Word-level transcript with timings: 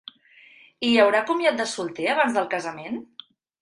Hi 0.87 0.93
haurà 1.03 1.23
comiat 1.29 1.61
de 1.63 1.69
solter 1.77 2.11
abans 2.17 2.43
del 2.43 2.53
casament? 2.59 3.03